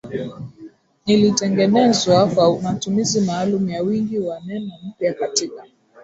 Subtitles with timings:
[1.05, 5.63] Ilitengenezwa kwa matumizi maalum ya wingi wa neno mpya katika